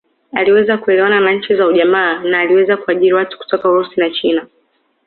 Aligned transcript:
Aliweza 0.33 0.77
kuelewana 0.77 1.19
na 1.19 1.31
nchi 1.33 1.55
za 1.55 1.67
ujamaa 1.67 2.19
na 2.19 2.39
aliweza 2.39 2.77
kuajiri 2.77 3.13
watu 3.13 3.37
kutoka 3.37 3.69
Urusi 3.69 3.99
na 3.99 4.09
China 4.09 4.47